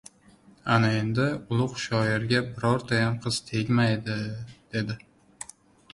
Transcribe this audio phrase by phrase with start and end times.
[0.75, 1.27] "Ana endi
[1.57, 4.19] ulug‘ shoirga birortayam qiz tegmaydi!—
[4.77, 5.51] dedi.